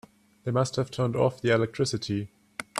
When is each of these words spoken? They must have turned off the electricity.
They 0.45 0.51
must 0.51 0.77
have 0.77 0.89
turned 0.89 1.15
off 1.15 1.43
the 1.43 1.53
electricity. 1.53 2.31